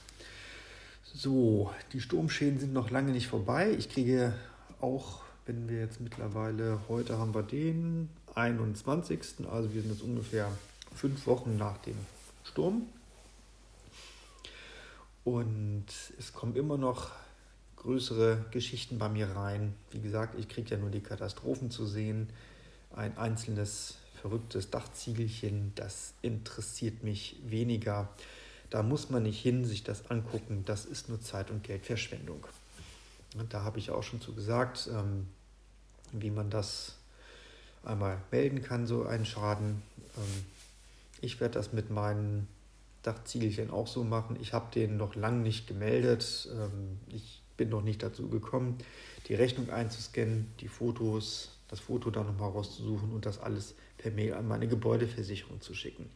So, 1.18 1.70
die 1.94 2.02
Sturmschäden 2.02 2.60
sind 2.60 2.74
noch 2.74 2.90
lange 2.90 3.10
nicht 3.10 3.28
vorbei. 3.28 3.70
Ich 3.70 3.88
kriege 3.88 4.34
auch, 4.82 5.22
wenn 5.46 5.66
wir 5.66 5.80
jetzt 5.80 5.98
mittlerweile, 5.98 6.78
heute 6.90 7.16
haben 7.16 7.34
wir 7.34 7.42
den 7.42 8.10
21. 8.34 9.48
Also 9.50 9.72
wir 9.72 9.80
sind 9.80 9.92
jetzt 9.92 10.02
ungefähr 10.02 10.52
fünf 10.94 11.26
Wochen 11.26 11.56
nach 11.56 11.78
dem 11.78 11.96
Sturm. 12.44 12.82
Und 15.24 15.86
es 16.18 16.34
kommen 16.34 16.54
immer 16.54 16.76
noch 16.76 17.12
größere 17.76 18.44
Geschichten 18.50 18.98
bei 18.98 19.08
mir 19.08 19.28
rein. 19.28 19.72
Wie 19.92 20.00
gesagt, 20.00 20.38
ich 20.38 20.50
kriege 20.50 20.68
ja 20.68 20.76
nur 20.76 20.90
die 20.90 21.00
Katastrophen 21.00 21.70
zu 21.70 21.86
sehen. 21.86 22.28
Ein 22.94 23.16
einzelnes 23.16 23.96
verrücktes 24.20 24.68
Dachziegelchen, 24.68 25.72
das 25.76 26.12
interessiert 26.20 27.04
mich 27.04 27.36
weniger. 27.46 28.10
Da 28.70 28.82
muss 28.82 29.10
man 29.10 29.22
nicht 29.22 29.40
hin, 29.40 29.64
sich 29.64 29.84
das 29.84 30.10
angucken. 30.10 30.64
Das 30.66 30.84
ist 30.84 31.08
nur 31.08 31.20
Zeit- 31.20 31.50
und 31.50 31.62
Geldverschwendung. 31.62 32.46
Und 33.38 33.52
da 33.54 33.62
habe 33.62 33.78
ich 33.78 33.90
auch 33.90 34.02
schon 34.02 34.20
zu 34.20 34.34
gesagt, 34.34 34.88
ähm, 34.92 35.26
wie 36.12 36.30
man 36.30 36.50
das 36.50 36.96
einmal 37.84 38.20
melden 38.30 38.62
kann, 38.62 38.86
so 38.86 39.04
einen 39.04 39.26
Schaden. 39.26 39.82
Ähm, 40.16 40.44
ich 41.20 41.40
werde 41.40 41.54
das 41.54 41.72
mit 41.72 41.90
meinen 41.90 42.48
Dachziegelchen 43.02 43.70
auch 43.70 43.86
so 43.86 44.04
machen. 44.04 44.36
Ich 44.40 44.52
habe 44.52 44.72
den 44.74 44.96
noch 44.96 45.14
lange 45.14 45.42
nicht 45.42 45.66
gemeldet. 45.66 46.48
Ähm, 46.52 46.98
ich 47.08 47.42
bin 47.56 47.68
noch 47.68 47.82
nicht 47.82 48.02
dazu 48.02 48.28
gekommen, 48.28 48.78
die 49.28 49.34
Rechnung 49.34 49.70
einzuscannen, 49.70 50.52
die 50.60 50.68
Fotos, 50.68 51.52
das 51.68 51.80
Foto 51.80 52.10
dann 52.10 52.26
nochmal 52.26 52.50
rauszusuchen 52.50 53.12
und 53.12 53.26
das 53.26 53.38
alles 53.38 53.74
per 53.98 54.10
Mail 54.10 54.34
an 54.34 54.46
meine 54.46 54.68
Gebäudeversicherung 54.68 55.60
zu 55.60 55.74
schicken. 55.74 56.10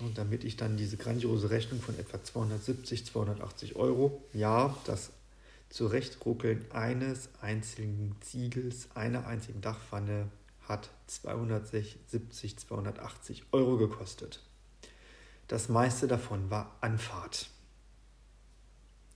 Und 0.00 0.16
damit 0.16 0.44
ich 0.44 0.56
dann 0.56 0.76
diese 0.76 0.96
grandiose 0.96 1.50
Rechnung 1.50 1.80
von 1.80 1.98
etwa 1.98 2.22
270, 2.22 3.06
280 3.06 3.76
Euro, 3.76 4.22
ja, 4.32 4.76
das 4.86 5.10
Zurechtruckeln 5.68 6.64
eines 6.72 7.28
einzigen 7.40 8.16
Ziegels, 8.20 8.88
einer 8.94 9.26
einzigen 9.26 9.60
Dachpfanne 9.60 10.28
hat 10.62 10.90
270, 11.06 12.58
280 12.58 13.44
Euro 13.52 13.76
gekostet. 13.76 14.42
Das 15.48 15.68
meiste 15.68 16.06
davon 16.06 16.50
war 16.50 16.76
Anfahrt. 16.80 17.50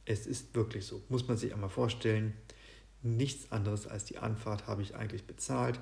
Es 0.05 0.27
ist 0.27 0.55
wirklich 0.55 0.85
so, 0.85 1.03
muss 1.09 1.29
man 1.29 1.37
sich 1.37 1.55
einmal 1.55 1.71
vorstellen. 1.71 2.35
Nichts 3.03 3.53
anderes 3.53 3.87
als 3.87 4.05
die 4.05 4.19
Anfahrt 4.19 4.67
habe 4.67 4.83
ich 4.83 4.95
eigentlich 4.95 5.27
bezahlt. 5.27 5.81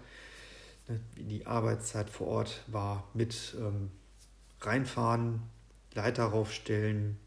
Die 1.16 1.47
Arbeitszeit 1.47 2.11
vor 2.11 2.26
Ort 2.26 2.62
war 2.66 3.09
mit 3.14 3.54
ähm, 3.59 3.90
reinfahren, 4.66 5.42
Leiter 5.95 6.25
raufstellen, 6.25 7.19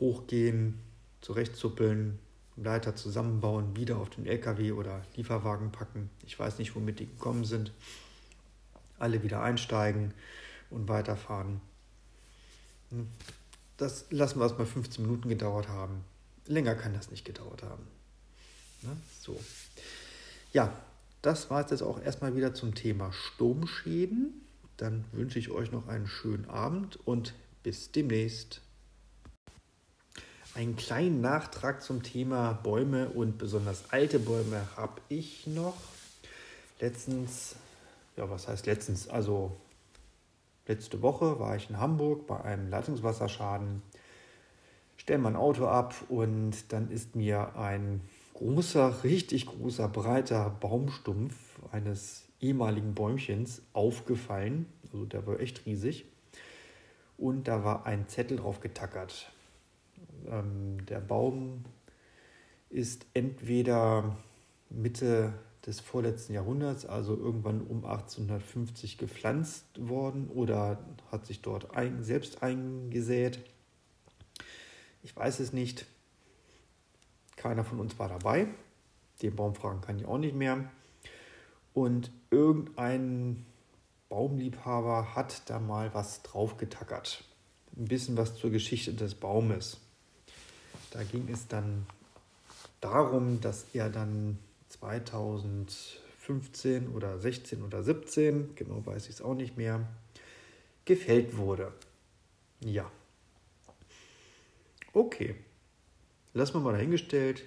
hochgehen, 0.00 0.78
zurechtzuppeln, 1.20 2.18
Leiter 2.56 2.96
zusammenbauen, 2.96 3.76
wieder 3.76 3.98
auf 3.98 4.10
den 4.10 4.26
LKW 4.26 4.72
oder 4.72 5.02
Lieferwagen 5.14 5.70
packen. 5.72 6.10
Ich 6.26 6.38
weiß 6.38 6.58
nicht, 6.58 6.74
womit 6.74 7.00
die 7.00 7.06
gekommen 7.06 7.44
sind. 7.44 7.72
Alle 8.98 9.22
wieder 9.22 9.42
einsteigen 9.42 10.12
und 10.70 10.88
weiterfahren. 10.88 11.60
Hm. 12.90 13.08
Das 13.76 14.06
lassen 14.10 14.40
wir 14.40 14.44
erstmal 14.44 14.66
15 14.66 15.04
Minuten 15.04 15.28
gedauert 15.28 15.68
haben. 15.68 16.04
Länger 16.46 16.74
kann 16.74 16.94
das 16.94 17.10
nicht 17.10 17.24
gedauert 17.24 17.62
haben. 17.62 17.86
Na, 18.82 18.96
so. 19.20 19.38
Ja, 20.52 20.72
das 21.22 21.48
war 21.50 21.64
es 21.64 21.70
jetzt 21.70 21.82
auch 21.82 22.00
erstmal 22.00 22.34
wieder 22.34 22.54
zum 22.54 22.74
Thema 22.74 23.12
Sturmschäden. 23.12 24.47
Dann 24.78 25.04
wünsche 25.12 25.38
ich 25.38 25.50
euch 25.50 25.72
noch 25.72 25.88
einen 25.88 26.06
schönen 26.06 26.48
Abend 26.48 26.98
und 27.04 27.34
bis 27.62 27.90
demnächst. 27.92 28.62
Einen 30.54 30.76
kleinen 30.76 31.20
Nachtrag 31.20 31.82
zum 31.82 32.02
Thema 32.02 32.52
Bäume 32.52 33.10
und 33.10 33.38
besonders 33.38 33.90
alte 33.90 34.18
Bäume 34.18 34.62
habe 34.76 35.00
ich 35.08 35.46
noch. 35.46 35.76
Letztens, 36.80 37.56
ja, 38.16 38.30
was 38.30 38.46
heißt 38.46 38.66
letztens? 38.66 39.08
Also 39.08 39.56
letzte 40.66 41.02
Woche 41.02 41.40
war 41.40 41.56
ich 41.56 41.68
in 41.68 41.78
Hamburg 41.78 42.28
bei 42.28 42.40
einem 42.40 42.70
Leitungswasserschaden, 42.70 43.82
stelle 44.96 45.18
mein 45.18 45.36
Auto 45.36 45.66
ab 45.66 45.94
und 46.08 46.72
dann 46.72 46.90
ist 46.92 47.16
mir 47.16 47.56
ein 47.56 48.00
großer, 48.34 49.02
richtig 49.02 49.46
großer, 49.46 49.88
breiter 49.88 50.50
Baumstumpf 50.50 51.34
eines 51.72 52.27
ehemaligen 52.40 52.94
Bäumchens 52.94 53.62
aufgefallen. 53.72 54.66
Also 54.84 55.04
der 55.04 55.26
war 55.26 55.40
echt 55.40 55.66
riesig. 55.66 56.04
Und 57.16 57.48
da 57.48 57.64
war 57.64 57.86
ein 57.86 58.08
Zettel 58.08 58.38
drauf 58.38 58.60
getackert. 58.60 59.30
Ähm, 60.28 60.84
der 60.86 61.00
Baum 61.00 61.64
ist 62.70 63.06
entweder 63.14 64.16
Mitte 64.70 65.32
des 65.66 65.80
vorletzten 65.80 66.34
Jahrhunderts, 66.34 66.86
also 66.86 67.16
irgendwann 67.16 67.60
um 67.60 67.84
1850 67.84 68.98
gepflanzt 68.98 69.66
worden 69.78 70.28
oder 70.28 70.78
hat 71.10 71.26
sich 71.26 71.42
dort 71.42 71.76
ein, 71.76 72.02
selbst 72.04 72.42
eingesät. 72.42 73.40
Ich 75.02 75.14
weiß 75.14 75.40
es 75.40 75.52
nicht. 75.52 75.86
Keiner 77.36 77.64
von 77.64 77.80
uns 77.80 77.98
war 77.98 78.08
dabei. 78.08 78.46
Den 79.22 79.34
Baum 79.36 79.54
fragen 79.54 79.80
kann 79.80 79.98
ich 79.98 80.06
auch 80.06 80.18
nicht 80.18 80.34
mehr. 80.34 80.70
Und 81.78 82.10
irgendein 82.32 83.46
Baumliebhaber 84.08 85.14
hat 85.14 85.48
da 85.48 85.60
mal 85.60 85.94
was 85.94 86.24
drauf 86.24 86.56
getackert. 86.56 87.22
Ein 87.76 87.84
bisschen 87.84 88.16
was 88.16 88.34
zur 88.34 88.50
Geschichte 88.50 88.94
des 88.94 89.14
Baumes. 89.14 89.76
Da 90.90 91.04
ging 91.04 91.28
es 91.32 91.46
dann 91.46 91.86
darum, 92.80 93.40
dass 93.40 93.64
er 93.74 93.90
dann 93.90 94.40
2015 94.70 96.88
oder 96.88 97.20
16 97.20 97.62
oder 97.62 97.84
17, 97.84 98.56
genau 98.56 98.84
weiß 98.84 99.04
ich 99.04 99.14
es 99.14 99.22
auch 99.22 99.34
nicht 99.34 99.56
mehr, 99.56 99.86
gefällt 100.84 101.36
wurde. 101.36 101.72
Ja. 102.58 102.90
Okay. 104.92 105.36
Lassen 106.34 106.54
wir 106.54 106.60
mal 106.60 106.72
dahingestellt. 106.72 107.44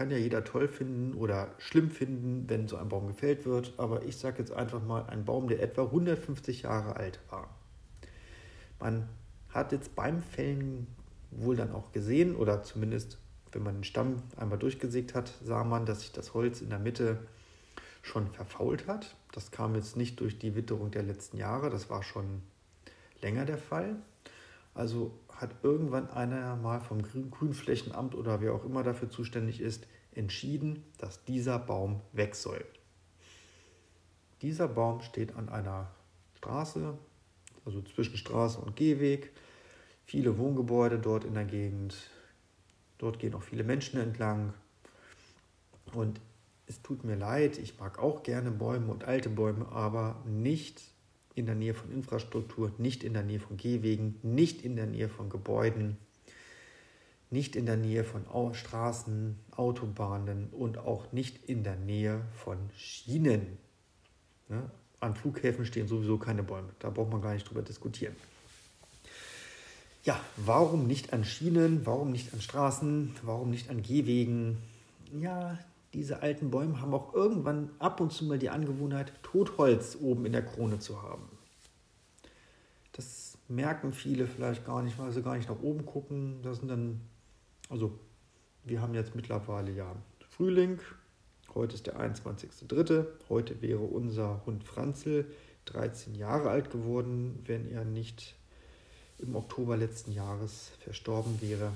Kann 0.00 0.10
ja 0.10 0.16
jeder 0.16 0.44
toll 0.44 0.66
finden 0.66 1.12
oder 1.12 1.50
schlimm 1.58 1.90
finden, 1.90 2.48
wenn 2.48 2.68
so 2.68 2.78
ein 2.78 2.88
Baum 2.88 3.08
gefällt 3.08 3.44
wird. 3.44 3.74
Aber 3.76 4.02
ich 4.02 4.16
sage 4.16 4.38
jetzt 4.38 4.50
einfach 4.50 4.82
mal, 4.82 5.04
ein 5.04 5.26
Baum, 5.26 5.46
der 5.46 5.62
etwa 5.62 5.82
150 5.82 6.62
Jahre 6.62 6.96
alt 6.96 7.20
war. 7.28 7.50
Man 8.78 9.10
hat 9.50 9.72
jetzt 9.72 9.94
beim 9.94 10.22
Fällen 10.22 10.86
wohl 11.30 11.54
dann 11.54 11.72
auch 11.72 11.92
gesehen 11.92 12.34
oder 12.34 12.62
zumindest 12.62 13.18
wenn 13.52 13.62
man 13.62 13.74
den 13.74 13.84
Stamm 13.84 14.22
einmal 14.38 14.56
durchgesägt 14.56 15.14
hat, 15.14 15.34
sah 15.44 15.64
man, 15.64 15.84
dass 15.84 16.00
sich 16.00 16.12
das 16.12 16.32
Holz 16.32 16.62
in 16.62 16.70
der 16.70 16.78
Mitte 16.78 17.18
schon 18.00 18.26
verfault 18.30 18.86
hat. 18.86 19.16
Das 19.32 19.50
kam 19.50 19.74
jetzt 19.74 19.98
nicht 19.98 20.18
durch 20.20 20.38
die 20.38 20.54
Witterung 20.54 20.90
der 20.90 21.02
letzten 21.02 21.36
Jahre, 21.36 21.68
das 21.68 21.90
war 21.90 22.02
schon 22.02 22.40
länger 23.20 23.44
der 23.44 23.58
Fall. 23.58 23.96
Also 24.80 25.12
hat 25.28 25.56
irgendwann 25.62 26.08
einer 26.08 26.56
mal 26.56 26.80
vom 26.80 27.02
Grünflächenamt 27.02 28.14
oder 28.14 28.40
wer 28.40 28.54
auch 28.54 28.64
immer 28.64 28.82
dafür 28.82 29.10
zuständig 29.10 29.60
ist, 29.60 29.86
entschieden, 30.12 30.84
dass 30.96 31.22
dieser 31.26 31.58
Baum 31.58 32.00
weg 32.12 32.34
soll. 32.34 32.64
Dieser 34.40 34.68
Baum 34.68 35.02
steht 35.02 35.36
an 35.36 35.50
einer 35.50 35.90
Straße, 36.38 36.96
also 37.66 37.82
zwischen 37.82 38.16
Straße 38.16 38.58
und 38.58 38.74
Gehweg, 38.74 39.32
viele 40.06 40.38
Wohngebäude 40.38 40.98
dort 40.98 41.24
in 41.24 41.34
der 41.34 41.44
Gegend, 41.44 41.94
Dort 42.96 43.18
gehen 43.18 43.34
auch 43.34 43.42
viele 43.42 43.64
Menschen 43.64 44.00
entlang. 44.00 44.54
Und 45.92 46.22
es 46.66 46.80
tut 46.80 47.04
mir 47.04 47.16
leid, 47.16 47.58
ich 47.58 47.78
mag 47.78 47.98
auch 47.98 48.22
gerne 48.22 48.50
Bäume 48.50 48.92
und 48.92 49.04
alte 49.04 49.28
Bäume, 49.28 49.68
aber 49.68 50.22
nicht 50.26 50.82
in 51.34 51.46
der 51.46 51.54
Nähe 51.54 51.74
von 51.74 51.90
Infrastruktur, 51.92 52.72
nicht 52.78 53.04
in 53.04 53.14
der 53.14 53.22
Nähe 53.22 53.40
von 53.40 53.56
Gehwegen, 53.56 54.18
nicht 54.22 54.62
in 54.62 54.76
der 54.76 54.86
Nähe 54.86 55.08
von 55.08 55.30
Gebäuden, 55.30 55.96
nicht 57.30 57.54
in 57.54 57.66
der 57.66 57.76
Nähe 57.76 58.04
von 58.04 58.24
Straßen, 58.54 59.38
Autobahnen 59.52 60.48
und 60.50 60.78
auch 60.78 61.12
nicht 61.12 61.48
in 61.48 61.62
der 61.62 61.76
Nähe 61.76 62.22
von 62.32 62.58
Schienen. 62.76 63.58
Ne? 64.48 64.70
An 64.98 65.14
Flughäfen 65.14 65.64
stehen 65.64 65.86
sowieso 65.86 66.18
keine 66.18 66.42
Bäume, 66.42 66.70
da 66.80 66.90
braucht 66.90 67.12
man 67.12 67.22
gar 67.22 67.32
nicht 67.32 67.48
drüber 67.48 67.62
diskutieren. 67.62 68.16
Ja, 70.02 70.18
warum 70.36 70.86
nicht 70.86 71.12
an 71.12 71.24
Schienen, 71.24 71.86
warum 71.86 72.10
nicht 72.10 72.32
an 72.32 72.40
Straßen, 72.40 73.14
warum 73.22 73.50
nicht 73.50 73.70
an 73.70 73.82
Gehwegen? 73.82 74.58
Ja, 75.12 75.58
diese 75.92 76.22
alten 76.22 76.50
Bäume 76.50 76.80
haben 76.80 76.94
auch 76.94 77.14
irgendwann 77.14 77.70
ab 77.78 78.00
und 78.00 78.12
zu 78.12 78.24
mal 78.24 78.38
die 78.38 78.50
Angewohnheit, 78.50 79.12
Totholz 79.22 79.96
oben 80.00 80.24
in 80.26 80.32
der 80.32 80.44
Krone 80.44 80.78
zu 80.78 81.02
haben. 81.02 81.28
Das 82.92 83.38
merken 83.48 83.92
viele 83.92 84.26
vielleicht 84.26 84.64
gar 84.64 84.82
nicht, 84.82 84.98
weil 84.98 85.10
sie 85.10 85.22
gar 85.22 85.36
nicht 85.36 85.48
nach 85.48 85.60
oben 85.60 85.84
gucken. 85.84 86.40
Das 86.42 86.58
sind 86.58 86.68
dann, 86.68 87.00
also 87.68 87.98
wir 88.64 88.80
haben 88.80 88.94
jetzt 88.94 89.14
mittlerweile 89.14 89.72
ja 89.72 89.96
Frühling. 90.28 90.78
Heute 91.54 91.74
ist 91.74 91.86
der 91.86 91.98
21.03. 91.98 93.06
Heute 93.28 93.60
wäre 93.60 93.80
unser 93.80 94.44
Hund 94.46 94.62
Franzl 94.62 95.24
13 95.64 96.14
Jahre 96.14 96.50
alt 96.50 96.70
geworden, 96.70 97.42
wenn 97.46 97.70
er 97.70 97.84
nicht 97.84 98.36
im 99.18 99.34
Oktober 99.34 99.76
letzten 99.76 100.12
Jahres 100.12 100.70
verstorben 100.78 101.40
wäre. 101.40 101.72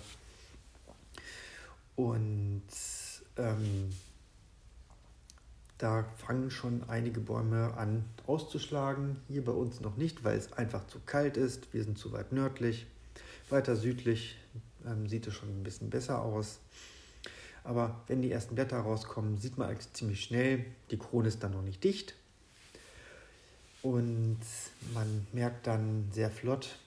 Und 1.96 2.62
ähm, 3.36 3.90
da 5.78 6.04
fangen 6.18 6.50
schon 6.50 6.82
einige 6.88 7.20
Bäume 7.20 7.74
an 7.76 8.04
auszuschlagen. 8.26 9.16
Hier 9.28 9.44
bei 9.44 9.52
uns 9.52 9.80
noch 9.80 9.96
nicht, 9.96 10.24
weil 10.24 10.38
es 10.38 10.52
einfach 10.52 10.86
zu 10.86 11.00
kalt 11.04 11.36
ist. 11.36 11.72
Wir 11.74 11.84
sind 11.84 11.98
zu 11.98 12.12
weit 12.12 12.32
nördlich. 12.32 12.86
Weiter 13.50 13.76
südlich 13.76 14.36
ähm, 14.86 15.08
sieht 15.08 15.26
es 15.26 15.34
schon 15.34 15.48
ein 15.48 15.64
bisschen 15.64 15.90
besser 15.90 16.22
aus. 16.22 16.60
Aber 17.64 18.02
wenn 18.06 18.22
die 18.22 18.30
ersten 18.30 18.54
Blätter 18.54 18.78
rauskommen, 18.78 19.38
sieht 19.38 19.58
man 19.58 19.68
eigentlich 19.68 19.92
ziemlich 19.94 20.22
schnell, 20.22 20.64
die 20.90 20.98
Krone 20.98 21.28
ist 21.28 21.42
dann 21.42 21.52
noch 21.52 21.62
nicht 21.62 21.82
dicht. 21.82 22.14
Und 23.82 24.40
man 24.92 25.26
merkt 25.32 25.66
dann 25.66 26.08
sehr 26.12 26.30
flott, 26.30 26.78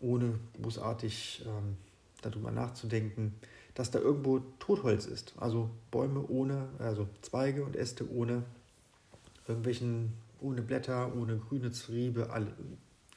ohne 0.00 0.38
großartig 0.60 1.44
ähm, 1.46 1.76
darüber 2.22 2.50
nachzudenken, 2.50 3.34
dass 3.74 3.90
da 3.90 3.98
irgendwo 3.98 4.40
Totholz 4.58 5.06
ist. 5.06 5.34
Also 5.36 5.70
Bäume 5.90 6.26
ohne, 6.28 6.68
also 6.78 7.08
Zweige 7.22 7.64
und 7.64 7.76
Äste 7.76 8.10
ohne 8.10 8.44
irgendwelchen, 9.46 10.12
ohne 10.40 10.62
Blätter, 10.62 11.14
ohne 11.14 11.36
grüne 11.36 11.72
Zwiebe, 11.72 12.30
alle, 12.30 12.52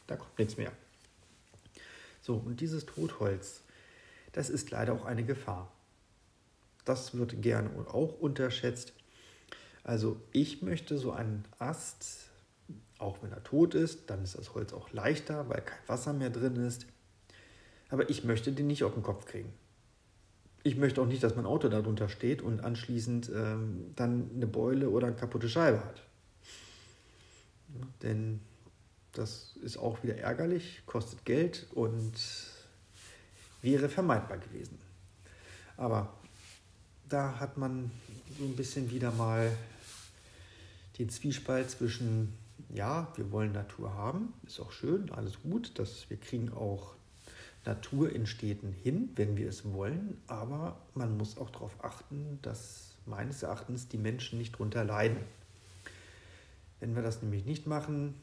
da 0.08 0.15
kommt 0.15 0.38
nichts 0.38 0.58
mehr. 0.58 0.72
So, 2.22 2.36
und 2.36 2.60
dieses 2.60 2.86
Totholz, 2.86 3.62
Das 4.34 4.52
ist 4.52 4.70
leider 4.70 4.93
auch 4.93 5.06
eine 5.06 5.24
Gefahr. 5.24 5.72
Das 6.86 7.17
wird 7.17 7.41
gerne 7.41 7.72
auch 7.88 8.20
unterschätzt. 8.20 8.93
Also 9.84 10.22
ich 10.32 10.62
möchte 10.62 10.98
so 11.00 11.12
einen 11.12 11.43
Ast, 11.58 12.30
auch 13.00 13.24
wenn 13.24 13.32
er 13.32 13.43
tot 13.43 13.74
ist, 13.74 14.10
dann 14.12 14.24
ist 14.24 14.38
das 14.38 14.54
Holz 14.54 14.74
auch 14.74 14.91
leichter, 14.91 15.50
weil 15.50 15.62
kein 15.62 15.80
Wasser 15.88 16.13
mehr 16.13 16.30
drin 16.30 16.56
ist. 16.58 16.86
Aber 17.89 18.10
ich 18.12 18.26
möchte 18.26 18.52
den 18.52 18.67
nicht 18.67 18.84
auf 18.84 18.93
den 18.93 19.02
Kopf 19.02 19.26
kriegen. 19.26 19.52
Ich 20.63 20.76
möchte 20.76 21.02
auch 21.02 21.06
nicht, 21.06 21.24
dass 21.24 21.36
mein 21.36 21.46
Auto 21.46 21.70
darunter 21.70 22.10
steht 22.10 22.41
und 22.41 22.60
anschließend 22.60 23.32
ähm, 23.34 23.93
dann 23.96 24.30
eine 24.36 24.48
Beule 24.48 24.89
oder 24.89 25.08
eine 25.08 25.15
kaputte 25.15 25.48
Scheibe 25.48 25.84
hat. 25.84 26.02
Ja, 27.76 27.88
denn 28.04 28.39
das 29.13 29.56
ist 29.63 29.78
auch 29.78 30.04
wieder 30.04 30.17
ärgerlich, 30.17 30.84
kostet 30.86 31.26
Geld 31.26 31.67
und 31.74 32.13
wäre 33.62 33.89
vermeidbar 33.89 34.38
gewesen. 34.38 34.78
Aber 35.78 36.13
da 37.10 37.39
hat 37.39 37.58
man 37.58 37.91
so 38.38 38.46
ein 38.46 38.56
bisschen 38.56 38.91
wieder 38.91 39.12
mal 39.12 39.52
den 41.00 41.10
Zwiespalt 41.10 41.70
zwischen, 41.70 42.34
ja, 42.70 43.12
wir 43.15 43.32
wollen 43.32 43.52
Natur 43.52 43.93
haben, 43.93 44.34
ist 44.46 44.60
auch 44.60 44.72
schön, 44.72 45.12
alles 45.12 45.41
gut, 45.41 45.78
dass 45.80 46.10
wir 46.10 46.17
kriegen 46.17 46.52
auch 46.52 46.96
Natur 47.67 48.13
in 48.13 48.25
Städten 48.25 48.71
hin, 48.71 49.10
wenn 49.15 49.36
wir 49.36 49.49
es 49.49 49.71
wollen, 49.73 50.17
aber 50.27 50.77
man 50.95 51.17
muss 51.17 51.38
auch 51.38 51.49
darauf 51.49 51.84
achten, 51.84 52.39
dass 52.41 52.93
meines 53.06 53.43
Erachtens 53.43 53.89
die 53.89 53.97
Menschen 53.97 54.39
nicht 54.39 54.53
darunter 54.53 54.86
leiden. 54.86 55.17
Wenn 56.80 56.95
wir 56.95 57.01
das 57.01 57.21
nämlich 57.21 57.45
nicht 57.45 57.67
machen, 57.67 58.15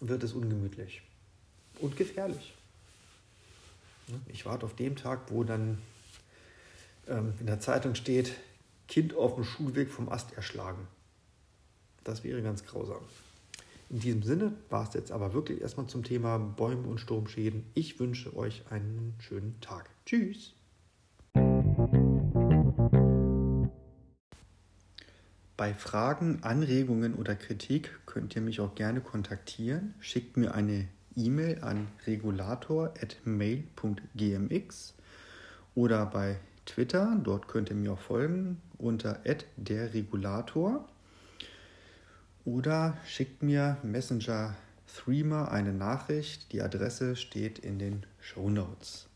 wird 0.00 0.22
es 0.22 0.32
ungemütlich 0.32 1.02
und 1.80 1.96
gefährlich. 1.96 2.54
Ich 4.28 4.46
warte 4.46 4.64
auf 4.66 4.76
dem 4.76 4.94
Tag, 4.94 5.30
wo 5.30 5.42
dann 5.42 5.78
ähm, 7.08 7.34
in 7.40 7.46
der 7.46 7.58
Zeitung 7.58 7.96
steht, 7.96 8.34
Kind 8.86 9.16
auf 9.16 9.34
dem 9.34 9.42
Schulweg 9.42 9.90
vom 9.90 10.08
Ast 10.08 10.34
erschlagen. 10.34 10.86
Das 12.04 12.22
wäre 12.22 12.40
ganz 12.42 12.64
grausam. 12.64 13.02
In 13.88 14.00
diesem 14.00 14.24
Sinne 14.24 14.52
war 14.68 14.88
es 14.88 14.94
jetzt 14.94 15.12
aber 15.12 15.32
wirklich 15.32 15.60
erstmal 15.60 15.86
zum 15.86 16.02
Thema 16.02 16.38
Bäume 16.38 16.88
und 16.88 16.98
Sturmschäden. 16.98 17.66
Ich 17.74 18.00
wünsche 18.00 18.36
euch 18.36 18.64
einen 18.70 19.14
schönen 19.18 19.60
Tag. 19.60 19.88
Tschüss. 20.04 20.54
Bei 25.56 25.72
Fragen, 25.72 26.42
Anregungen 26.42 27.14
oder 27.14 27.36
Kritik 27.36 28.00
könnt 28.06 28.34
ihr 28.34 28.42
mich 28.42 28.58
auch 28.60 28.74
gerne 28.74 29.00
kontaktieren. 29.00 29.94
Schickt 30.00 30.36
mir 30.36 30.52
eine 30.54 30.88
E-Mail 31.14 31.62
an 31.62 31.86
regulator.mail.gmx 32.06 34.94
oder 35.74 36.06
bei 36.06 36.40
Twitter, 36.66 37.18
dort 37.22 37.46
könnt 37.48 37.70
ihr 37.70 37.76
mir 37.76 37.92
auch 37.92 38.00
folgen 38.00 38.60
unter 38.76 39.20
derregulator 39.56 40.86
oder 42.46 42.96
schickt 43.04 43.42
mir 43.42 43.76
Messenger 43.82 44.54
Threema 44.86 45.46
eine 45.48 45.72
Nachricht. 45.72 46.52
Die 46.52 46.62
Adresse 46.62 47.16
steht 47.16 47.58
in 47.58 47.80
den 47.80 48.06
Show 48.20 48.48
Notes. 48.48 49.08